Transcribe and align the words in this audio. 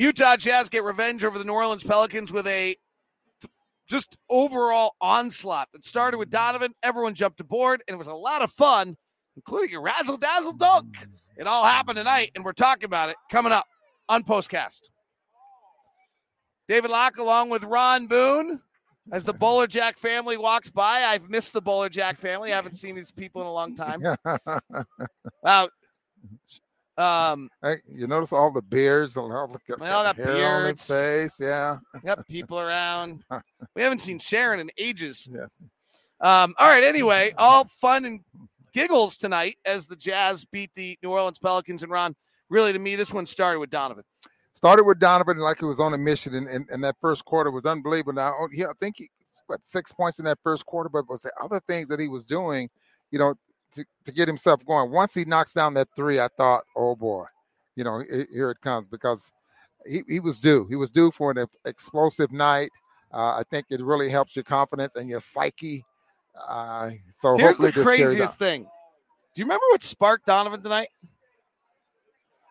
Utah 0.00 0.34
Jazz 0.34 0.70
get 0.70 0.82
revenge 0.82 1.24
over 1.24 1.38
the 1.38 1.44
New 1.44 1.52
Orleans 1.52 1.84
Pelicans 1.84 2.32
with 2.32 2.46
a 2.46 2.74
just 3.86 4.16
overall 4.30 4.94
onslaught 4.98 5.68
that 5.74 5.84
started 5.84 6.16
with 6.16 6.30
Donovan. 6.30 6.72
Everyone 6.82 7.12
jumped 7.12 7.38
aboard, 7.38 7.82
and 7.86 7.94
it 7.94 7.98
was 7.98 8.06
a 8.06 8.14
lot 8.14 8.40
of 8.40 8.50
fun, 8.50 8.96
including 9.36 9.76
a 9.76 9.80
razzle 9.80 10.16
dazzle 10.16 10.54
dunk. 10.54 11.06
It 11.36 11.46
all 11.46 11.66
happened 11.66 11.98
tonight, 11.98 12.30
and 12.34 12.46
we're 12.46 12.54
talking 12.54 12.86
about 12.86 13.10
it 13.10 13.16
coming 13.30 13.52
up 13.52 13.66
on 14.08 14.22
Postcast. 14.22 14.88
David 16.66 16.90
Locke, 16.90 17.18
along 17.18 17.50
with 17.50 17.62
Ron 17.64 18.06
Boone, 18.06 18.58
as 19.12 19.26
the 19.26 19.34
Bowler 19.34 19.66
Jack 19.66 19.98
family 19.98 20.38
walks 20.38 20.70
by. 20.70 21.02
I've 21.02 21.28
missed 21.28 21.52
the 21.52 21.60
Bowler 21.60 21.90
Jack 21.90 22.16
family. 22.16 22.54
I 22.54 22.56
haven't 22.56 22.76
seen 22.76 22.94
these 22.94 23.12
people 23.12 23.42
in 23.42 23.48
a 23.48 23.52
long 23.52 23.74
time. 23.74 24.02
wow. 25.42 25.68
Um, 27.00 27.48
hey, 27.62 27.76
you 27.88 28.06
notice 28.06 28.32
all 28.32 28.52
the 28.52 28.62
beards, 28.62 29.16
all 29.16 29.28
the 29.28 29.34
all 29.34 30.04
got 30.04 30.16
hair 30.16 30.26
beards. 30.26 30.90
on 30.90 30.96
their 30.96 31.22
face, 31.22 31.40
yeah. 31.40 31.78
Got 32.04 32.26
people 32.28 32.58
around. 32.60 33.24
We 33.74 33.82
haven't 33.82 34.00
seen 34.00 34.18
Sharon 34.18 34.60
in 34.60 34.70
ages. 34.76 35.30
Yeah. 35.32 35.46
Um, 36.20 36.54
all 36.58 36.68
right. 36.68 36.82
Anyway, 36.82 37.32
all 37.38 37.64
fun 37.64 38.04
and 38.04 38.20
giggles 38.72 39.16
tonight 39.16 39.56
as 39.64 39.86
the 39.86 39.96
Jazz 39.96 40.44
beat 40.44 40.70
the 40.74 40.98
New 41.02 41.10
Orleans 41.10 41.38
Pelicans. 41.38 41.82
And 41.82 41.90
Ron, 41.90 42.16
really, 42.48 42.72
to 42.72 42.78
me, 42.78 42.96
this 42.96 43.12
one 43.12 43.26
started 43.26 43.60
with 43.60 43.70
Donovan. 43.70 44.04
Started 44.52 44.84
with 44.84 44.98
Donovan 44.98 45.38
like 45.38 45.60
he 45.60 45.66
was 45.66 45.78
on 45.80 45.94
a 45.94 45.98
mission, 45.98 46.34
and, 46.34 46.48
and, 46.48 46.68
and 46.70 46.82
that 46.82 46.96
first 47.00 47.24
quarter 47.24 47.50
was 47.50 47.64
unbelievable. 47.64 48.12
Now, 48.12 48.34
oh, 48.38 48.48
yeah, 48.52 48.66
I 48.66 48.72
think 48.78 48.96
he 48.98 49.08
what 49.46 49.64
six 49.64 49.92
points 49.92 50.18
in 50.18 50.24
that 50.24 50.38
first 50.42 50.66
quarter, 50.66 50.88
but 50.88 51.08
was 51.08 51.22
the 51.22 51.32
other 51.42 51.60
things 51.60 51.88
that 51.88 52.00
he 52.00 52.08
was 52.08 52.24
doing, 52.24 52.68
you 53.10 53.18
know, 53.18 53.34
to, 53.72 53.84
to 54.04 54.12
get 54.12 54.28
himself 54.28 54.64
going. 54.64 54.90
Once 54.90 55.14
he 55.14 55.24
knocks 55.24 55.52
down 55.52 55.74
that 55.74 55.88
three, 55.94 56.20
I 56.20 56.28
thought, 56.36 56.64
oh 56.76 56.96
boy, 56.96 57.26
you 57.76 57.84
know, 57.84 58.02
here 58.32 58.50
it 58.50 58.60
comes 58.60 58.88
because 58.88 59.32
he, 59.86 60.02
he 60.08 60.20
was 60.20 60.38
due. 60.38 60.66
He 60.68 60.76
was 60.76 60.90
due 60.90 61.10
for 61.10 61.30
an 61.30 61.46
explosive 61.64 62.32
night. 62.32 62.70
Uh, 63.12 63.38
I 63.38 63.42
think 63.50 63.66
it 63.70 63.80
really 63.80 64.08
helps 64.08 64.36
your 64.36 64.44
confidence 64.44 64.94
and 64.96 65.08
your 65.08 65.20
psyche. 65.20 65.84
Uh, 66.48 66.90
so 67.08 67.36
Here's 67.36 67.50
hopefully 67.50 67.70
the 67.70 67.82
craziest 67.82 68.38
thing. 68.38 68.62
Do 68.62 69.40
you 69.40 69.44
remember 69.44 69.64
what 69.70 69.82
sparked 69.82 70.26
Donovan 70.26 70.62
tonight? 70.62 70.88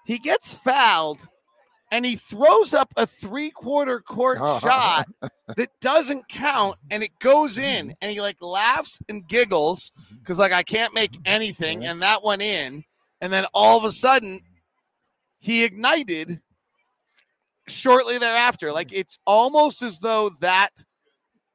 He 0.06 0.18
gets 0.18 0.54
fouled 0.54 1.28
and 1.92 2.06
he 2.06 2.16
throws 2.16 2.74
up 2.74 2.94
a 2.98 3.08
three 3.08 3.52
quarter 3.52 4.00
court 4.00 4.38
uh-huh. 4.42 4.60
shot 4.60 5.08
that 5.56 5.70
doesn't 5.82 6.28
count 6.28 6.78
and 6.92 7.04
it 7.04 7.12
goes 7.20 7.58
in 7.58 7.88
mm-hmm. 7.88 7.94
and 8.02 8.12
he 8.12 8.22
like 8.22 8.38
laughs 8.42 9.00
and 9.10 9.28
giggles 9.28 9.92
mm-hmm. 9.92 10.18
because 10.18 10.38
like 10.38 10.52
I 10.52 10.64
can't 10.64 10.94
make 10.94 11.18
anything 11.26 11.80
mm-hmm. 11.80 11.92
and 11.92 12.02
that 12.02 12.24
went 12.24 12.42
in 12.42 12.84
and 13.22 13.34
then 13.34 13.46
all 13.54 13.78
of 13.78 13.84
a 13.84 13.92
sudden 13.92 14.42
he 15.40 15.64
ignited 15.64 16.42
shortly 17.68 18.18
thereafter. 18.18 18.72
Like 18.72 18.92
it's 18.92 19.20
almost 19.26 19.82
as 19.82 20.00
though 20.00 20.32
that 20.42 20.72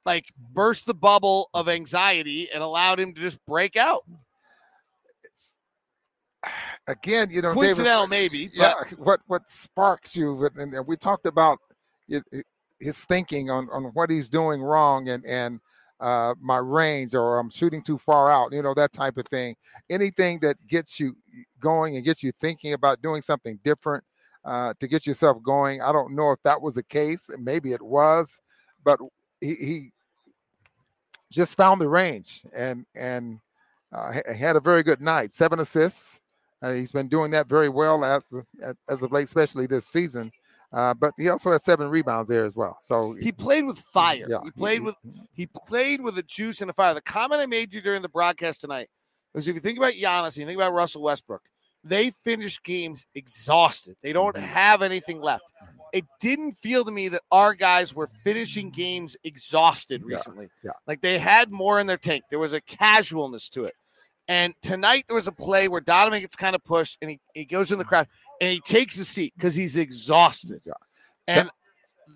like 0.07 0.27
burst 0.53 0.87
the 0.87 0.95
bubble 0.95 1.51
of 1.55 1.69
anxiety 1.69 2.49
and 2.53 2.62
allowed 2.62 3.01
him 3.01 3.15
to 3.15 3.21
just 3.21 3.45
break 3.47 3.77
out 3.77 4.05
Again, 6.87 7.28
you 7.31 7.41
know, 7.42 7.55
David, 7.77 7.84
maybe 8.06 8.48
but 8.48 8.53
yeah, 8.55 8.75
what 8.98 9.20
what 9.27 9.48
sparks 9.48 10.14
you? 10.17 10.48
And, 10.56 10.75
and 10.75 10.87
we 10.87 10.97
talked 10.97 11.27
about 11.27 11.59
it, 12.09 12.23
it- 12.33 12.47
his 12.81 13.05
thinking 13.05 13.48
on 13.50 13.69
on 13.70 13.84
what 13.95 14.11
he's 14.11 14.28
doing 14.28 14.61
wrong 14.62 15.09
and 15.09 15.25
and 15.25 15.61
uh, 16.00 16.34
my 16.41 16.59
range 16.59 17.15
or 17.15 17.39
I'm 17.39 17.48
shooting 17.48 17.83
too 17.83 17.97
far 17.97 18.31
out. 18.31 18.53
You 18.53 18.62
know 18.62 18.75
that 18.75 18.92
type 18.92 19.17
of 19.17 19.27
thing. 19.27 19.56
Anything 19.89 20.41
that 20.41 20.56
gets 20.67 21.00
you 21.00 21.17
going 21.61 21.97
and 21.97 22.05
gets 22.05 22.22
you 22.22 22.33
thinking 22.33 22.75
about 22.75 23.00
doing 23.00 23.22
something 23.22 23.59
different 23.65 24.05
uh, 24.45 24.75
to 24.81 24.89
get 24.89 25.06
yourself 25.06 25.42
going. 25.42 25.81
I 25.81 25.92
don't 25.92 26.15
know 26.15 26.33
if 26.33 26.42
that 26.42 26.61
was 26.61 26.75
the 26.75 26.83
case. 26.83 27.31
Maybe 27.39 27.72
it 27.72 27.81
was, 27.81 28.41
but 28.84 28.98
he, 29.41 29.55
he 29.55 29.91
just 31.31 31.56
found 31.56 31.81
the 31.81 31.88
range 31.88 32.44
and 32.55 32.84
and 32.94 33.38
uh, 33.93 34.12
had 34.37 34.56
a 34.56 34.61
very 34.61 34.82
good 34.82 35.00
night. 35.00 35.31
Seven 35.32 35.61
assists. 35.61 36.21
Uh, 36.64 36.72
he's 36.72 36.92
been 36.92 37.08
doing 37.08 37.30
that 37.32 37.47
very 37.48 37.69
well 37.69 38.04
as 38.04 38.32
as 38.88 39.02
of 39.02 39.12
late, 39.12 39.25
especially 39.25 39.66
this 39.66 39.86
season. 39.86 40.32
Uh, 40.72 40.92
but 40.94 41.12
he 41.19 41.28
also 41.28 41.50
has 41.52 41.62
seven 41.62 41.88
rebounds 41.88 42.28
there 42.28 42.44
as 42.44 42.56
well. 42.56 42.76
So 42.80 43.12
he 43.14 43.30
played 43.30 43.64
with 43.64 43.78
fire 43.78 44.26
Yeah. 44.28 44.38
he 44.44 44.50
played 44.50 44.80
with 44.82 44.97
he 45.32 45.47
played 45.47 46.00
with 46.00 46.16
a 46.19 46.22
juice 46.22 46.60
and 46.62 46.70
a 46.70 46.72
fire 46.72 46.94
the 46.94 47.00
comment 47.00 47.41
i 47.41 47.47
made 47.47 47.72
you 47.75 47.80
during 47.80 48.02
the 48.02 48.08
broadcast 48.08 48.60
tonight 48.62 48.88
was 49.34 49.47
if 49.47 49.54
you 49.54 49.60
think 49.60 49.78
about 49.78 49.92
Giannis 49.92 50.28
and 50.34 50.38
you 50.38 50.47
think 50.47 50.58
about 50.58 50.72
Russell 50.72 51.02
Westbrook 51.02 51.42
they 51.84 52.10
finish 52.10 52.60
games 52.62 53.06
exhausted 53.14 53.94
they 54.02 54.12
don't 54.12 54.34
Mm-hmm. 54.34 54.46
have 54.46 54.82
anything 54.82 55.20
left 55.20 55.44
it 55.92 56.04
didn't 56.19 56.52
feel 56.52 56.84
to 56.84 56.91
me 56.91 57.06
that 57.08 57.22
our 57.31 57.54
guys 57.54 57.94
were 57.94 58.08
finishing 58.08 58.70
games 58.70 59.16
exhausted 59.22 60.02
Yeah, 60.04 60.14
recently 60.16 60.48
yeah. 60.64 60.72
like 60.88 61.00
they 61.02 61.19
had 61.20 61.52
more 61.52 61.78
in 61.78 61.86
their 61.86 61.98
tank 61.98 62.25
there 62.31 62.41
was 62.41 62.52
a 62.52 62.60
casualness 62.60 63.48
to 63.50 63.64
it 63.64 63.75
and 64.29 64.55
tonight 64.62 65.05
there 65.07 65.17
was 65.17 65.29
a 65.29 65.33
play 65.33 65.69
where 65.69 65.81
Donovan 65.81 66.21
gets 66.21 66.37
kind 66.37 66.55
of 66.55 66.65
pushed 66.65 66.99
and 67.03 67.11
he, 67.11 67.21
he 67.35 67.45
goes 67.45 67.73
in 67.73 67.79
the 67.79 67.85
crowd 67.85 68.09
and 68.41 68.51
he 68.51 68.61
takes 68.61 68.99
a 68.99 69.05
seat 69.05 69.35
because 69.37 69.55
he's 69.55 69.77
exhausted. 69.77 70.61
Yeah. 70.65 70.73
And 71.27 71.51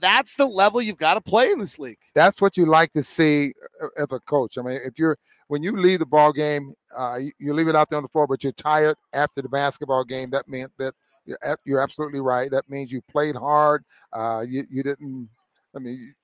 that's 0.00 0.36
the 0.36 0.46
level 0.46 0.80
you've 0.80 0.98
got 0.98 1.14
to 1.14 1.20
play 1.20 1.50
in 1.50 1.58
this 1.58 1.78
league. 1.78 1.98
that's 2.14 2.40
what 2.40 2.56
you 2.56 2.66
like 2.66 2.92
to 2.92 3.02
see 3.02 3.52
uh, 3.82 3.88
as 4.02 4.12
a 4.12 4.20
coach. 4.20 4.58
I 4.58 4.62
mean, 4.62 4.78
if 4.84 4.98
you're 4.98 5.18
when 5.48 5.62
you 5.62 5.76
leave 5.76 5.98
the 5.98 6.06
ball 6.06 6.32
game, 6.32 6.74
uh, 6.96 7.18
you, 7.20 7.32
you 7.38 7.54
leave 7.54 7.68
it 7.68 7.76
out 7.76 7.88
there 7.88 7.96
on 7.96 8.02
the 8.02 8.08
floor, 8.08 8.26
but 8.26 8.44
you're 8.44 8.52
tired 8.52 8.96
after 9.14 9.40
the 9.40 9.48
basketball 9.48 10.04
game. 10.04 10.30
That 10.30 10.46
meant 10.46 10.70
that 10.78 10.94
you're, 11.24 11.38
you're 11.64 11.80
absolutely 11.80 12.20
right. 12.20 12.50
That 12.50 12.68
means 12.68 12.92
you 12.92 13.00
played 13.10 13.34
hard. 13.34 13.84
Uh, 14.12 14.44
you 14.46 14.64
you 14.70 14.82
didn't. 14.82 15.28
I 15.74 15.78
mean, 15.78 16.14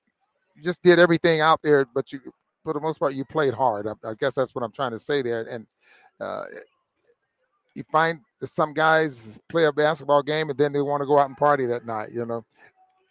you 0.55 0.63
just 0.63 0.81
did 0.81 0.99
everything 0.99 1.41
out 1.41 1.61
there, 1.63 1.85
but 1.93 2.11
you 2.11 2.19
for 2.65 2.73
the 2.73 2.81
most 2.81 2.97
part 2.99 3.13
you 3.13 3.23
played 3.23 3.53
hard. 3.53 3.87
I, 3.87 3.93
I 4.03 4.13
guess 4.15 4.33
that's 4.35 4.53
what 4.55 4.63
I'm 4.63 4.71
trying 4.71 4.91
to 4.91 4.99
say 4.99 5.21
there. 5.21 5.45
And 5.49 5.67
uh, 6.19 6.45
you 7.75 7.83
find 7.91 8.19
that 8.41 8.47
some 8.47 8.73
guys 8.73 9.39
play 9.47 9.65
a 9.65 9.71
basketball 9.71 10.23
game 10.23 10.49
and 10.49 10.57
then 10.57 10.73
they 10.73 10.81
want 10.81 11.01
to 11.01 11.05
go 11.05 11.19
out 11.19 11.27
and 11.27 11.37
party 11.37 11.67
that 11.67 11.85
night. 11.85 12.09
You 12.11 12.25
know, 12.25 12.43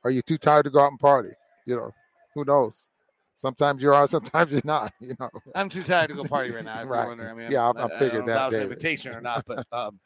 are 0.03 0.11
you 0.11 0.23
too 0.23 0.37
tired 0.37 0.65
to 0.65 0.71
go 0.71 0.81
out 0.81 0.91
and 0.91 0.99
party? 0.99 1.31
You 1.67 1.77
know, 1.77 1.95
who 2.35 2.45
knows? 2.45 2.91
Sometimes 3.37 3.81
you 3.81 3.93
are, 3.93 4.07
sometimes 4.09 4.51
you're 4.51 4.61
not. 4.65 4.93
You 5.01 5.15
know, 5.21 5.31
I'm 5.55 5.69
too 5.69 5.85
tired 5.85 6.09
to 6.09 6.15
go 6.15 6.25
party 6.25 6.53
right 6.53 6.65
now. 6.65 6.83
Right. 6.85 7.21
I 7.21 7.33
mean, 7.33 7.51
Yeah, 7.53 7.67
I- 7.67 7.71
I 7.71 7.73
don't 7.73 7.91
know 7.91 7.99
figured 7.99 8.27
that, 8.27 8.47
was 8.47 8.55
an 8.57 8.63
invitation 8.65 9.15
or 9.15 9.21
not, 9.21 9.45
but 9.47 9.65
um, 9.73 10.01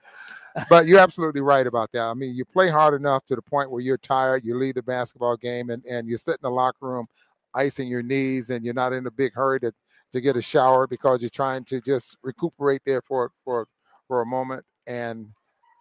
but 0.68 0.86
you're 0.86 0.98
absolutely 1.08 1.40
right 1.40 1.66
about 1.66 1.90
that. 1.92 2.02
I 2.02 2.14
mean, 2.14 2.34
you 2.34 2.44
play 2.44 2.68
hard 2.68 2.94
enough 2.94 3.24
to 3.26 3.36
the 3.36 3.42
point 3.42 3.70
where 3.70 3.80
you're 3.80 3.96
tired. 3.96 4.44
You 4.44 4.58
leave 4.58 4.74
the 4.74 4.82
basketball 4.82 5.36
game, 5.38 5.70
and 5.70 5.84
and 5.86 6.06
you 6.06 6.18
sit 6.18 6.32
in 6.32 6.42
the 6.42 6.50
locker 6.50 6.86
room, 6.86 7.06
icing 7.54 7.88
your 7.88 8.02
knees, 8.02 8.50
and 8.50 8.64
you're 8.64 8.74
not 8.74 8.92
in 8.92 9.06
a 9.06 9.10
big 9.10 9.34
hurry 9.34 9.60
to 9.60 9.72
to 10.12 10.20
get 10.20 10.36
a 10.36 10.42
shower 10.42 10.86
because 10.86 11.20
you're 11.20 11.30
trying 11.30 11.64
to 11.64 11.80
just 11.80 12.16
recuperate 12.22 12.82
there 12.84 13.02
for 13.02 13.30
for 13.44 13.66
for 14.06 14.20
a 14.20 14.26
moment. 14.26 14.64
And 14.86 15.28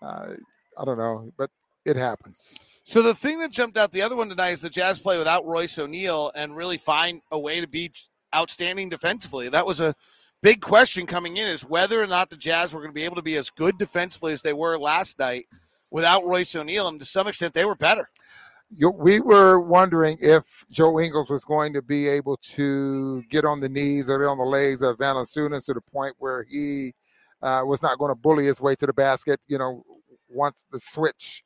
uh, 0.02 0.34
I 0.78 0.86
don't 0.86 0.98
know, 0.98 1.32
but 1.38 1.50
it 1.86 1.96
happens. 1.96 2.58
So 2.84 3.02
the 3.02 3.16
thing 3.16 3.40
that 3.40 3.52
jumped 3.52 3.78
out 3.78 3.92
the 3.92 4.02
other 4.02 4.16
one 4.16 4.30
tonight 4.30 4.50
is 4.50 4.62
the 4.62 4.70
Jazz 4.70 5.00
play 5.00 5.18
without 5.18 5.46
Royce 5.46 5.80
O'Neal 5.80 6.32
and 6.36 6.56
really 6.56 6.78
find 6.78 7.22
a 7.32 7.40
way 7.40 7.62
to 7.62 7.68
be 7.68 7.92
outstanding 8.36 8.90
defensively. 8.90 9.48
That 9.50 9.66
was 9.66 9.80
a 9.80 9.96
big 10.42 10.62
question 10.62 11.06
coming 11.06 11.38
in 11.38 11.48
is 11.48 11.64
whether 11.64 12.02
or 12.02 12.08
not 12.08 12.30
the 12.30 12.38
Jazz 12.38 12.74
were 12.74 12.82
going 12.82 12.92
to 12.92 12.96
be 12.96 13.06
able 13.06 13.16
to 13.16 13.22
be 13.22 13.38
as 13.38 13.50
good 13.50 13.78
defensively 13.78 14.34
as 14.34 14.42
they 14.42 14.54
were 14.54 14.78
last 14.78 15.18
night 15.18 15.46
without 15.90 16.26
Royce 16.26 16.56
O'Neal, 16.56 16.90
and 16.90 17.00
to 17.00 17.06
some 17.06 17.28
extent 17.28 17.54
they 17.54 17.66
were 17.66 17.76
better. 17.76 18.10
You, 18.76 18.90
we 18.90 19.20
were 19.20 19.60
wondering 19.60 20.18
if 20.20 20.66
Joe 20.70 21.00
Ingles 21.00 21.30
was 21.30 21.46
going 21.46 21.74
to 21.74 21.82
be 21.82 22.08
able 22.08 22.38
to 22.38 23.24
get 23.30 23.46
on 23.46 23.60
the 23.62 23.70
knees 23.70 24.10
or 24.10 24.28
on 24.28 24.38
the 24.38 24.44
legs 24.44 24.82
of 24.82 24.98
Valanciunas 24.98 25.66
to 25.66 25.74
the 25.74 25.82
point 25.82 26.16
where 26.20 26.44
he 26.44 26.94
uh, 27.42 27.62
was 27.66 27.82
not 27.82 27.98
going 27.98 28.12
to 28.12 28.16
bully 28.16 28.46
his 28.46 28.60
way 28.60 28.76
to 28.76 28.86
the 28.86 28.94
basket. 28.94 29.40
You 29.48 29.58
know, 29.58 29.84
once 30.30 30.66
the 30.72 30.80
switch 30.80 31.44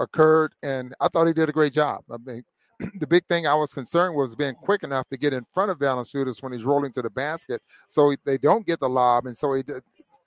occurred, 0.00 0.54
and 0.62 0.94
I 1.00 1.08
thought 1.08 1.26
he 1.26 1.32
did 1.32 1.48
a 1.48 1.52
great 1.52 1.72
job. 1.72 2.02
I 2.10 2.16
mean, 2.24 2.44
the 2.98 3.06
big 3.06 3.24
thing 3.26 3.46
I 3.46 3.54
was 3.54 3.72
concerned 3.72 4.16
was 4.16 4.34
being 4.34 4.54
quick 4.54 4.82
enough 4.82 5.08
to 5.10 5.16
get 5.16 5.32
in 5.32 5.44
front 5.52 5.70
of 5.70 5.78
Valanciunas 5.78 6.42
when 6.42 6.52
he's 6.52 6.64
rolling 6.64 6.92
to 6.92 7.02
the 7.02 7.10
basket, 7.10 7.62
so 7.86 8.12
they 8.24 8.38
don't 8.38 8.66
get 8.66 8.80
the 8.80 8.88
lob, 8.88 9.26
and 9.26 9.36
so 9.36 9.54
he, 9.54 9.62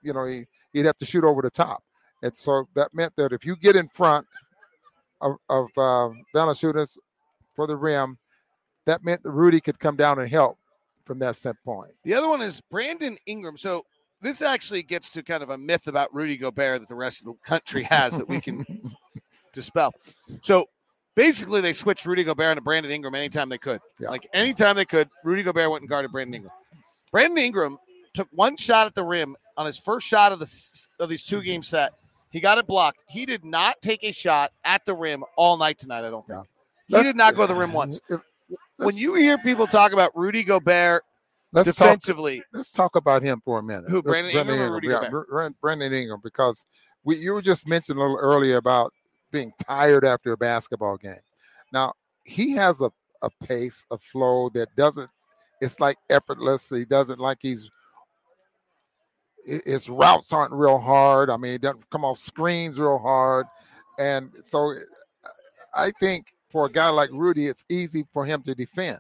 you 0.03 0.13
know, 0.13 0.25
he 0.25 0.45
he'd 0.71 0.85
have 0.85 0.97
to 0.99 1.05
shoot 1.05 1.25
over 1.25 1.41
the 1.41 1.49
top, 1.49 1.83
and 2.23 2.35
so 2.35 2.69
that 2.75 2.93
meant 2.93 3.13
that 3.17 3.33
if 3.33 3.45
you 3.45 3.57
get 3.57 3.75
in 3.75 3.89
front 3.89 4.25
of, 5.21 5.35
of 5.49 5.67
uh, 5.77 6.09
Valanciunas 6.35 6.97
for 7.55 7.67
the 7.67 7.75
rim, 7.75 8.17
that 8.85 9.03
meant 9.03 9.23
that 9.23 9.31
Rudy 9.31 9.59
could 9.59 9.79
come 9.79 9.95
down 9.95 10.19
and 10.19 10.29
help 10.29 10.57
from 11.03 11.19
that 11.19 11.35
standpoint. 11.35 11.91
The 12.03 12.13
other 12.13 12.27
one 12.27 12.41
is 12.41 12.61
Brandon 12.61 13.17
Ingram. 13.25 13.57
So 13.57 13.85
this 14.21 14.41
actually 14.41 14.83
gets 14.83 15.09
to 15.11 15.23
kind 15.23 15.43
of 15.43 15.49
a 15.49 15.57
myth 15.57 15.87
about 15.87 16.13
Rudy 16.13 16.37
Gobert 16.37 16.81
that 16.81 16.89
the 16.89 16.95
rest 16.95 17.21
of 17.21 17.27
the 17.27 17.33
country 17.45 17.83
has 17.83 18.17
that 18.17 18.27
we 18.27 18.41
can 18.41 18.65
dispel. 19.53 19.93
So 20.43 20.65
basically, 21.15 21.61
they 21.61 21.73
switched 21.73 22.05
Rudy 22.05 22.23
Gobert 22.23 22.51
into 22.51 22.61
Brandon 22.61 22.91
Ingram 22.91 23.15
anytime 23.15 23.49
they 23.49 23.57
could. 23.57 23.79
Yeah. 23.99 24.09
Like 24.09 24.27
anytime 24.33 24.75
they 24.75 24.85
could, 24.85 25.09
Rudy 25.23 25.43
Gobert 25.43 25.69
went 25.69 25.81
and 25.81 25.89
guarded 25.89 26.11
Brandon 26.11 26.35
Ingram. 26.35 26.53
Brandon 27.11 27.37
Ingram 27.37 27.77
took 28.13 28.27
one 28.31 28.57
shot 28.57 28.87
at 28.87 28.95
the 28.95 29.03
rim 29.03 29.35
on 29.55 29.65
his 29.65 29.77
first 29.77 30.07
shot 30.07 30.31
of 30.31 30.39
the 30.39 30.87
of 30.99 31.09
these 31.09 31.23
two 31.23 31.41
game 31.41 31.63
set 31.63 31.93
He 32.29 32.39
got 32.39 32.57
it 32.57 32.68
blocked. 32.68 33.03
He 33.07 33.25
did 33.25 33.44
not 33.45 33.81
take 33.81 34.03
a 34.03 34.12
shot 34.12 34.51
at 34.63 34.85
the 34.85 34.94
rim 34.94 35.24
all 35.38 35.57
night 35.57 35.79
tonight. 35.79 36.06
I 36.06 36.09
don't 36.09 36.25
think. 36.27 36.44
Yeah. 36.88 36.97
He 37.00 37.03
did 37.03 37.15
not 37.15 37.35
go 37.35 37.47
to 37.47 37.53
the 37.53 37.59
rim 37.59 37.74
once. 37.74 38.00
If- 38.09 38.21
When 38.77 38.95
you 38.95 39.15
hear 39.15 39.38
people 39.39 39.68
talk 39.68 39.91
about 39.91 40.15
Rudy 40.15 40.44
Gobert 40.44 41.03
let's 41.51 41.75
talk 41.75 42.00
let's 42.53 42.71
talk 42.71 42.95
about 42.95 43.24
him 43.24 43.41
for 43.44 43.59
a 43.59 43.63
minute. 43.63 43.89
Who, 43.89 44.00
Uh, 44.00 44.01
Brandon 44.03 44.38
Ingram 44.38 44.59
or 44.62 44.74
Rudy 44.74 44.88
Gobert? 44.88 45.12
Br- 45.12 45.21
Br- 45.29 45.47
Brandon 45.62 45.94
Ingram, 45.94 46.19
because 46.24 46.65
we 47.03 47.18
you 47.18 47.33
were 47.33 47.41
just 47.41 47.68
mentioned 47.68 47.97
a 47.97 48.01
little 48.01 48.18
earlier 48.18 48.57
about 48.57 48.94
being 49.31 49.51
tired 49.65 50.06
after 50.06 50.31
a 50.33 50.38
basketball 50.38 50.97
game. 50.97 51.19
Now 51.73 51.94
he 52.23 52.51
has 52.51 52.81
a, 52.81 52.91
a 53.21 53.30
pace, 53.44 53.85
a 53.91 53.97
flow 53.97 54.50
that 54.50 54.73
doesn't. 54.75 55.09
It's 55.59 55.80
like 55.80 55.97
effortless. 56.09 56.69
He 56.69 56.85
doesn't 56.85 57.19
like 57.19 57.39
he's. 57.41 57.69
His 59.45 59.89
routes 59.89 60.33
aren't 60.33 60.51
real 60.51 60.77
hard. 60.77 61.29
I 61.29 61.37
mean, 61.37 61.53
he 61.53 61.57
doesn't 61.57 61.89
come 61.89 62.03
off 62.03 62.19
screens 62.19 62.79
real 62.79 62.97
hard, 62.97 63.45
and 63.99 64.31
so 64.43 64.73
uh, 64.73 64.77
I 65.75 65.91
think 65.99 66.33
for 66.49 66.65
a 66.65 66.71
guy 66.71 66.89
like 66.89 67.09
Rudy, 67.11 67.47
it's 67.47 67.65
easy 67.69 68.03
for 68.11 68.25
him 68.25 68.41
to 68.43 68.55
defend. 68.55 68.99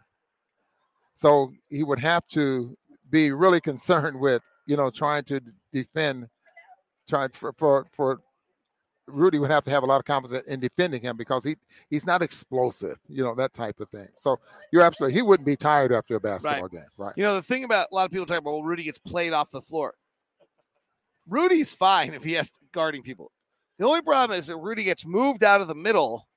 So 1.13 1.53
he 1.69 1.83
would 1.83 1.99
have 1.99 2.27
to 2.29 2.77
be 3.09 3.31
really 3.31 3.61
concerned 3.71 4.19
with, 4.19 4.41
you 4.65 4.77
know, 4.77 4.89
trying 4.89 5.23
to 5.25 5.41
defend, 5.71 6.27
trying 7.09 7.29
for 7.29 7.53
for, 7.53 7.85
for 7.91 8.21
Rudy 9.07 9.39
would 9.39 9.51
have 9.51 9.63
to 9.63 9.71
have 9.71 9.83
a 9.83 9.85
lot 9.85 9.99
of 9.99 10.05
confidence 10.05 10.45
in 10.47 10.59
defending 10.59 11.01
him 11.01 11.15
because 11.15 11.43
he 11.43 11.55
he's 11.89 12.05
not 12.05 12.21
explosive, 12.21 12.97
you 13.07 13.23
know, 13.23 13.33
that 13.35 13.53
type 13.53 13.79
of 13.79 13.89
thing. 13.89 14.07
So 14.15 14.39
you're 14.71 14.83
absolutely 14.83 15.15
he 15.15 15.21
wouldn't 15.21 15.45
be 15.45 15.55
tired 15.55 15.91
after 15.91 16.15
a 16.15 16.19
basketball 16.19 16.67
game, 16.67 16.81
right? 16.97 17.13
you 17.15 17.23
know 17.23 17.35
the 17.35 17.41
thing 17.41 17.63
about 17.63 17.87
a 17.91 17.95
lot 17.95 18.05
of 18.05 18.11
people 18.11 18.25
talk 18.25 18.39
about 18.39 18.51
well, 18.51 18.63
Rudy 18.63 18.83
gets 18.83 18.97
played 18.99 19.33
off 19.33 19.49
the 19.51 19.61
floor. 19.61 19.95
Rudy's 21.27 21.73
fine 21.73 22.13
if 22.13 22.23
he 22.23 22.33
has 22.33 22.51
guarding 22.71 23.03
people. 23.03 23.31
The 23.77 23.85
only 23.85 24.01
problem 24.01 24.37
is 24.37 24.47
that 24.47 24.57
Rudy 24.57 24.83
gets 24.83 25.05
moved 25.05 25.43
out 25.43 25.61
of 25.61 25.67
the 25.67 25.75
middle, 25.75 26.27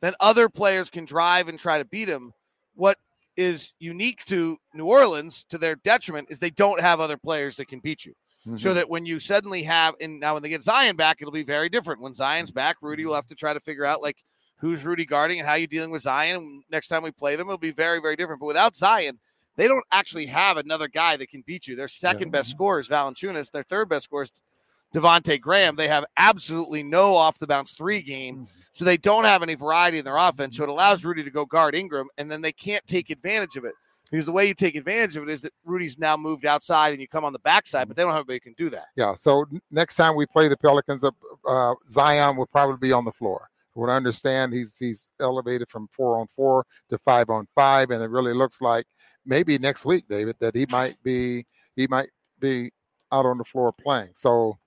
then 0.00 0.14
other 0.20 0.48
players 0.48 0.90
can 0.90 1.04
drive 1.04 1.48
and 1.48 1.58
try 1.58 1.78
to 1.78 1.84
beat 1.84 2.08
him. 2.08 2.32
What 2.74 2.98
is 3.36 3.72
unique 3.78 4.24
to 4.26 4.58
New 4.74 4.86
Orleans, 4.86 5.44
to 5.44 5.58
their 5.58 5.76
detriment, 5.76 6.30
is 6.30 6.38
they 6.38 6.50
don't 6.50 6.80
have 6.80 7.00
other 7.00 7.16
players 7.16 7.56
that 7.56 7.68
can 7.68 7.80
beat 7.80 8.04
you. 8.04 8.14
So 8.58 8.70
Mhm. 8.70 8.74
that 8.74 8.90
when 8.90 9.06
you 9.06 9.18
suddenly 9.18 9.62
have, 9.62 9.94
and 10.02 10.20
now 10.20 10.34
when 10.34 10.42
they 10.42 10.50
get 10.50 10.62
Zion 10.62 10.96
back, 10.96 11.22
it'll 11.22 11.32
be 11.32 11.42
very 11.42 11.70
different. 11.70 12.02
When 12.02 12.12
Zion's 12.12 12.50
back, 12.50 12.76
Rudy 12.82 13.06
will 13.06 13.14
have 13.14 13.26
to 13.28 13.34
try 13.34 13.54
to 13.54 13.60
figure 13.60 13.86
out 13.86 14.02
like 14.02 14.18
who's 14.58 14.84
Rudy 14.84 15.06
guarding 15.06 15.38
and 15.38 15.48
how 15.48 15.54
you 15.54 15.66
dealing 15.66 15.90
with 15.90 16.02
Zion. 16.02 16.62
Next 16.70 16.88
time 16.88 17.02
we 17.02 17.10
play 17.10 17.36
them, 17.36 17.48
it'll 17.48 17.56
be 17.56 17.70
very, 17.70 18.00
very 18.00 18.16
different. 18.16 18.40
But 18.40 18.46
without 18.46 18.76
Zion, 18.76 19.18
they 19.56 19.68
don't 19.68 19.84
actually 19.92 20.26
have 20.26 20.56
another 20.56 20.88
guy 20.88 21.16
that 21.16 21.28
can 21.28 21.42
beat 21.46 21.66
you. 21.66 21.76
Their 21.76 21.88
second 21.88 22.30
best 22.30 22.50
scorer 22.50 22.80
is 22.80 22.88
Valanciunas. 22.88 23.50
Their 23.50 23.62
third 23.64 23.88
best 23.88 24.04
scorer 24.04 24.24
is 24.24 24.32
Devonte' 24.94 25.40
Graham. 25.40 25.76
They 25.76 25.88
have 25.88 26.04
absolutely 26.16 26.82
no 26.82 27.16
off 27.16 27.38
the 27.38 27.46
bounce 27.46 27.72
three 27.72 28.02
game, 28.02 28.46
so 28.72 28.84
they 28.84 28.96
don't 28.96 29.24
have 29.24 29.42
any 29.42 29.54
variety 29.54 29.98
in 29.98 30.04
their 30.04 30.16
offense. 30.16 30.56
So 30.56 30.62
it 30.62 30.68
allows 30.68 31.04
Rudy 31.04 31.24
to 31.24 31.30
go 31.30 31.44
guard 31.44 31.74
Ingram, 31.74 32.08
and 32.18 32.30
then 32.30 32.40
they 32.40 32.52
can't 32.52 32.86
take 32.86 33.10
advantage 33.10 33.56
of 33.56 33.64
it 33.64 33.74
because 34.10 34.26
the 34.26 34.32
way 34.32 34.46
you 34.46 34.54
take 34.54 34.76
advantage 34.76 35.16
of 35.16 35.24
it 35.24 35.28
is 35.30 35.42
that 35.42 35.52
Rudy's 35.64 35.98
now 35.98 36.16
moved 36.16 36.46
outside 36.46 36.92
and 36.92 37.00
you 37.00 37.08
come 37.08 37.24
on 37.24 37.32
the 37.32 37.38
backside, 37.40 37.88
but 37.88 37.96
they 37.96 38.02
don't 38.02 38.12
have 38.12 38.18
anybody 38.18 38.36
who 38.36 38.54
can 38.54 38.54
do 38.56 38.70
that. 38.70 38.86
Yeah. 38.96 39.14
So 39.14 39.46
next 39.70 39.96
time 39.96 40.14
we 40.14 40.26
play 40.26 40.46
the 40.46 40.56
Pelicans, 40.56 41.02
uh, 41.02 41.10
uh, 41.46 41.74
Zion 41.88 42.36
will 42.36 42.46
probably 42.46 42.76
be 42.76 42.92
on 42.92 43.04
the 43.04 43.12
floor. 43.12 43.50
What 43.74 43.90
I 43.90 43.96
understand, 43.96 44.52
he's 44.52 44.78
he's 44.78 45.12
elevated 45.20 45.68
from 45.68 45.88
four 45.92 46.18
on 46.18 46.28
four 46.28 46.64
to 46.90 46.98
five 46.98 47.28
on 47.28 47.46
five, 47.54 47.90
and 47.90 48.02
it 48.02 48.10
really 48.10 48.32
looks 48.32 48.60
like 48.60 48.86
maybe 49.26 49.58
next 49.58 49.84
week, 49.84 50.04
David, 50.08 50.36
that 50.40 50.54
he 50.54 50.66
might 50.70 50.96
be 51.02 51.44
he 51.76 51.86
might 51.88 52.10
be 52.38 52.70
out 53.10 53.26
on 53.26 53.38
the 53.38 53.44
floor 53.44 53.72
playing. 53.72 54.10
So 54.14 54.58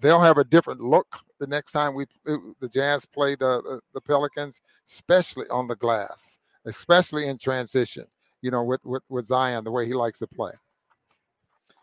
they'll 0.00 0.20
have 0.20 0.38
a 0.38 0.44
different 0.44 0.80
look 0.80 1.20
the 1.38 1.46
next 1.46 1.72
time 1.72 1.94
we 1.94 2.04
uh, 2.26 2.36
the 2.60 2.68
Jazz 2.68 3.06
play 3.06 3.36
the 3.36 3.62
the, 3.62 3.80
the 3.94 4.00
Pelicans, 4.00 4.60
especially 4.86 5.46
on 5.50 5.68
the 5.68 5.76
glass, 5.76 6.38
especially 6.64 7.28
in 7.28 7.38
transition. 7.38 8.06
You 8.42 8.50
know, 8.50 8.64
with 8.64 8.84
with 8.84 9.02
with 9.08 9.24
Zion, 9.26 9.64
the 9.64 9.70
way 9.70 9.86
he 9.86 9.94
likes 9.94 10.18
to 10.18 10.26
play. 10.26 10.52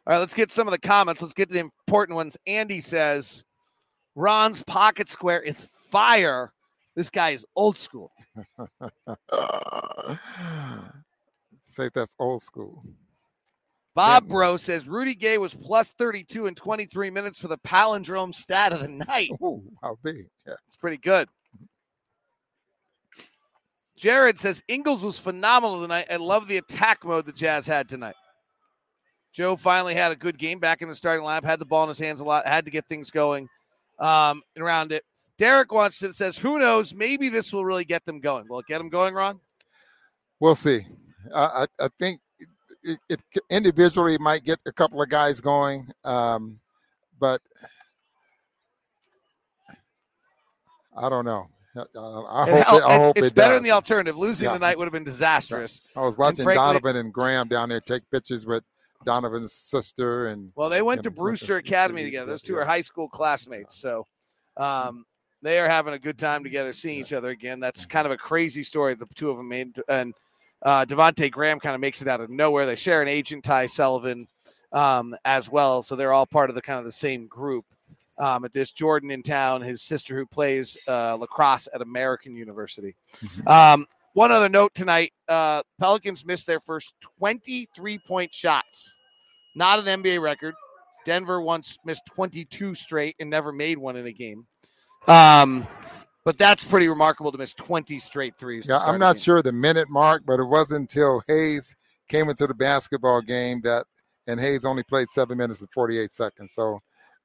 All 0.08 0.14
right, 0.14 0.20
let's 0.20 0.36
get 0.36 0.52
some 0.52 0.68
of 0.68 0.72
the 0.72 0.78
comments. 0.78 1.22
Let's 1.22 1.34
get 1.34 1.48
to 1.48 1.54
the 1.54 1.60
important 1.60 2.16
ones. 2.16 2.38
Andy 2.46 2.80
says, 2.80 3.44
Ron's 4.14 4.62
pocket 4.62 5.10
square 5.10 5.42
is 5.42 5.68
fire. 5.90 6.54
This 6.96 7.10
guy 7.10 7.32
is 7.32 7.46
old 7.56 7.78
school. 7.78 8.12
Say 11.62 11.90
that's 11.94 12.16
old 12.18 12.42
school. 12.42 12.84
Bob 13.96 14.28
Bro 14.28 14.58
says 14.58 14.88
Rudy 14.88 15.16
Gay 15.16 15.38
was 15.38 15.54
plus 15.54 15.92
32 15.92 16.48
in 16.48 16.56
23 16.56 17.10
minutes 17.10 17.40
for 17.40 17.48
the 17.48 17.58
palindrome 17.58 18.36
stat 18.36 18.74
of 18.74 18.82
the 18.82 18.90
night. 18.90 19.30
Ooh, 19.42 19.64
how 19.82 19.98
big? 20.04 20.28
Yeah. 20.46 20.56
It's 20.68 20.76
pretty 20.76 20.98
good. 20.98 21.30
Jared 23.98 24.38
says 24.38 24.62
Ingles 24.68 25.04
was 25.04 25.18
phenomenal 25.18 25.82
tonight. 25.82 26.08
I 26.12 26.18
love 26.18 26.48
the 26.48 26.58
attack 26.58 27.06
mode 27.06 27.26
the 27.26 27.32
Jazz 27.32 27.66
had 27.66 27.88
tonight. 27.88 28.16
Joe 29.32 29.56
finally 29.56 29.96
had 29.96 30.12
a 30.12 30.16
good 30.16 30.38
game 30.38 30.60
back 30.60 30.82
in 30.82 30.90
the 30.90 30.96
starting 30.96 31.26
lineup, 31.26 31.46
had 31.46 31.60
the 31.60 31.66
ball 31.66 31.84
in 31.84 31.90
his 31.90 32.00
hands 32.00 32.20
a 32.20 32.26
lot, 32.26 32.46
had 32.46 32.66
to 32.66 32.72
get 32.72 32.86
things 32.88 33.12
going 33.12 33.48
um, 34.00 34.42
around 34.58 34.92
it. 34.92 35.04
Derek 35.38 35.70
to 35.70 36.14
says, 36.14 36.38
"Who 36.38 36.60
knows? 36.60 36.94
Maybe 36.94 37.30
this 37.30 37.52
will 37.52 37.66
really 37.66 37.86
get 37.86 38.06
them 38.06 38.20
going. 38.20 38.48
Will 38.48 38.60
it 38.60 38.68
get 38.68 38.78
them 38.78 38.90
going, 38.90 39.14
Ron? 39.14 39.40
We'll 40.40 40.56
see. 40.56 40.86
I 41.34 41.66
I, 41.80 41.88
think 42.00 42.22
it, 42.84 43.00
it, 43.10 43.20
individually 43.50 44.18
might 44.20 44.44
get 44.44 44.60
a 44.66 44.72
couple 44.72 45.02
of 45.02 45.10
guys 45.10 45.42
going, 45.42 45.88
um, 46.04 46.60
but 47.20 47.42
I 50.96 51.10
don't 51.10 51.26
know. 51.26 51.48
I, 51.76 51.82
I 52.00 52.46
hope. 52.46 52.48
It, 52.48 52.54
I 52.54 52.76
it's 52.76 52.84
hope 52.86 53.18
it's 53.18 53.28
it 53.28 53.36
better 53.36 53.54
does. 53.54 53.58
than 53.58 53.64
the 53.64 53.72
alternative. 53.72 54.18
Losing 54.18 54.46
Yeah. 54.46 54.54
tonight 54.54 54.78
would 54.78 54.86
have 54.86 54.94
been 54.94 55.04
disastrous. 55.04 55.82
I 55.96 56.02
was 56.02 56.18
watching 56.18 56.46
frankly- 56.46 56.56
Donovan 56.64 56.96
and 56.96 57.14
Graham 57.14 57.48
down 57.50 57.68
there 57.70 57.82
take 57.82 58.10
pictures 58.12 58.46
with 58.46 58.64
Donovan's 59.06 59.52
sister, 59.52 60.28
and 60.28 60.52
Well, 60.56 60.70
they 60.70 60.82
went 60.82 61.04
to 61.04 61.10
to- 61.10 61.16
Brewster 61.16 61.58
Academy 61.58 62.04
together. 62.04 62.28
Those 62.32 62.42
two 62.42 62.54
yeah. 62.54 62.60
are 62.62 62.66
high 62.66 62.82
school 62.82 63.10
classmates. 63.10 63.76
So 63.76 64.06
um, 64.56 65.06
they 65.46 65.60
are 65.60 65.70
having 65.70 65.94
a 65.94 66.00
good 66.00 66.18
time 66.18 66.44
together, 66.44 66.74
seeing 66.74 67.00
each 67.00 67.14
other 67.14 67.30
again. 67.30 67.60
That's 67.60 67.86
kind 67.86 68.08
of 68.08 68.12
a 68.12 68.18
crazy 68.18 68.64
story 68.64 68.96
the 68.96 69.06
two 69.14 69.30
of 69.30 69.38
them 69.38 69.48
made. 69.48 69.80
And 69.88 70.16
uh, 70.64 70.86
Devonte' 70.86 71.32
Graham 71.32 71.60
kind 71.60 71.76
of 71.76 71.82
makes 71.82 72.02
it 72.02 72.08
out 72.08 72.20
of 72.20 72.32
nowhere. 72.32 72.66
They 72.66 72.76
share 72.76 73.04
an 73.04 73.08
agent, 73.08 73.44
Ty 73.44 73.68
Sullivan, 73.68 74.28
um, 74.72 75.16
as 75.24 75.48
well. 75.48 75.84
So 75.84 75.96
they're 75.96 76.14
all 76.14 76.26
part 76.26 76.50
of 76.50 76.56
the 76.56 76.64
kind 76.64 76.80
of 76.80 76.86
the 76.86 76.92
same 76.92 77.28
group. 77.28 77.66
Um, 78.18 78.46
at 78.46 78.54
this 78.54 78.72
Jordan 78.72 79.12
in 79.12 79.22
town, 79.22 79.62
his 79.62 79.82
sister 79.82 80.16
who 80.16 80.26
plays 80.26 80.78
uh, 80.88 81.16
lacrosse 81.16 81.68
at 81.74 81.82
American 81.82 82.34
University. 82.34 82.96
Mhm. 83.14 83.48
Um, 83.48 83.88
one 84.14 84.32
other 84.32 84.48
note 84.48 84.74
tonight: 84.74 85.12
uh, 85.28 85.64
Pelicans 85.82 86.26
missed 86.26 86.48
their 86.48 86.62
first 86.62 86.94
23 87.20 88.00
point 88.00 88.34
shots. 88.34 88.96
Not 89.54 89.86
an 89.86 90.02
NBA 90.02 90.22
record. 90.22 90.56
Denver 91.06 91.42
once 91.42 91.78
missed 91.84 92.04
22 92.06 92.74
straight 92.74 93.18
and 93.20 93.30
never 93.30 93.52
made 93.52 93.78
one 93.78 93.98
in 93.98 94.08
a 94.08 94.14
game. 94.14 94.48
Um, 95.08 95.68
but 96.24 96.38
that's 96.38 96.64
pretty 96.64 96.88
remarkable 96.88 97.32
to 97.32 97.38
miss 97.38 97.54
20 97.54 98.00
straight 98.00 98.38
threes. 98.38 98.68
Yeah, 98.68 98.80
I'm 98.80 99.00
not 99.00 99.20
sure 99.20 99.42
the 99.42 99.52
minute 99.52 99.90
mark, 99.90 100.24
but 100.26 100.40
it 100.40 100.46
wasn't 100.46 100.82
until 100.82 101.24
Hayes 101.28 101.76
came 102.08 102.30
into 102.30 102.48
the 102.48 102.54
basketball 102.54 103.22
game 103.22 103.62
that, 103.62 103.86
and 104.28 104.40
Hayes 104.40 104.66
only 104.66 104.84
played 104.84 105.08
seven 105.08 105.38
minutes 105.38 105.62
and 105.62 105.70
48 105.72 106.12
seconds. 106.12 106.54
So 106.54 106.80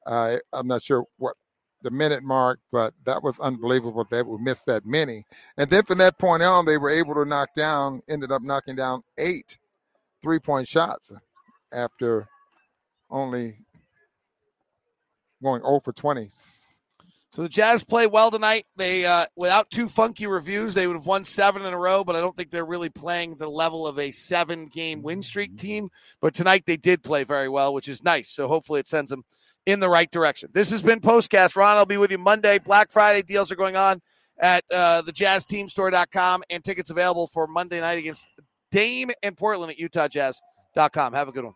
uh, 0.06 0.36
I'm 0.52 0.66
not 0.66 0.82
sure 0.82 1.04
what 1.16 1.34
the 1.82 1.90
minute 1.90 2.22
mark, 2.22 2.60
but 2.70 2.92
that 3.06 3.22
was 3.22 3.38
unbelievable 3.40 4.06
that 4.10 4.26
we 4.26 4.36
missed 4.38 4.66
that 4.66 4.84
many. 4.84 5.24
And 5.56 5.70
then 5.70 5.84
from 5.84 5.98
that 5.98 6.18
point 6.18 6.42
on, 6.42 6.66
they 6.66 6.76
were 6.76 6.90
able 6.90 7.14
to 7.14 7.24
knock 7.24 7.54
down, 7.54 8.02
ended 8.08 8.32
up 8.32 8.42
knocking 8.42 8.76
down 8.76 9.02
eight 9.16 9.58
three 10.20 10.38
point 10.38 10.68
shots 10.68 11.12
after 11.72 12.28
only 13.10 13.56
going 15.42 15.62
0 15.62 15.80
for 15.80 15.92
20. 15.92 16.28
So 17.30 17.42
the 17.42 17.48
Jazz 17.48 17.84
play 17.84 18.08
well 18.08 18.30
tonight. 18.30 18.66
They, 18.76 19.06
uh, 19.06 19.26
without 19.36 19.70
two 19.70 19.88
funky 19.88 20.26
reviews, 20.26 20.74
they 20.74 20.88
would 20.88 20.96
have 20.96 21.06
won 21.06 21.22
seven 21.22 21.64
in 21.64 21.72
a 21.72 21.78
row. 21.78 22.02
But 22.02 22.16
I 22.16 22.20
don't 22.20 22.36
think 22.36 22.50
they're 22.50 22.64
really 22.64 22.88
playing 22.88 23.36
the 23.36 23.48
level 23.48 23.86
of 23.86 24.00
a 24.00 24.10
seven-game 24.10 25.02
win 25.02 25.22
streak 25.22 25.56
team. 25.56 25.90
But 26.20 26.34
tonight 26.34 26.64
they 26.66 26.76
did 26.76 27.04
play 27.04 27.22
very 27.22 27.48
well, 27.48 27.72
which 27.72 27.88
is 27.88 28.02
nice. 28.02 28.28
So 28.28 28.48
hopefully 28.48 28.80
it 28.80 28.88
sends 28.88 29.10
them 29.10 29.24
in 29.64 29.78
the 29.78 29.88
right 29.88 30.10
direction. 30.10 30.50
This 30.52 30.72
has 30.72 30.82
been 30.82 31.00
Postcast. 31.00 31.54
Ron, 31.54 31.76
I'll 31.76 31.86
be 31.86 31.98
with 31.98 32.10
you 32.10 32.18
Monday. 32.18 32.58
Black 32.58 32.90
Friday 32.90 33.22
deals 33.22 33.52
are 33.52 33.56
going 33.56 33.76
on 33.76 34.02
at 34.40 34.64
uh, 34.72 35.02
thejazzteamstore.com 35.02 36.42
and 36.50 36.64
tickets 36.64 36.90
available 36.90 37.28
for 37.28 37.46
Monday 37.46 37.80
night 37.80 37.98
against 37.98 38.26
Dame 38.72 39.10
and 39.22 39.36
Portland 39.36 39.72
at 39.72 39.78
utahjazz.com. 39.78 41.12
Have 41.12 41.28
a 41.28 41.32
good 41.32 41.44
one. 41.44 41.54